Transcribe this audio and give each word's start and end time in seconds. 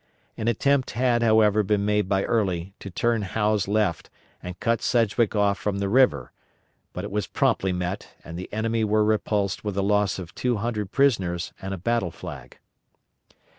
An 0.35 0.47
attempt 0.47 0.89
had, 0.97 1.21
however, 1.21 1.61
been 1.61 1.85
made 1.85 2.09
by 2.09 2.23
Early 2.23 2.73
to 2.79 2.89
turn 2.89 3.21
Howe's 3.21 3.67
left 3.67 4.09
and 4.41 4.59
cut 4.59 4.81
Sedgwick 4.81 5.35
off 5.35 5.59
from 5.59 5.77
the 5.77 5.89
river; 5.89 6.31
but 6.91 7.03
it 7.03 7.11
was 7.11 7.27
promptly 7.27 7.71
met 7.71 8.07
and 8.23 8.35
the 8.35 8.51
enemy 8.51 8.83
were 8.83 9.03
repulsed 9.03 9.63
with 9.63 9.77
a 9.77 9.83
loss 9.83 10.17
of 10.17 10.33
two 10.33 10.57
hundred 10.57 10.91
prisoners 10.91 11.53
and 11.61 11.71
a 11.71 11.77
battle 11.77 12.09
flag. 12.09 12.57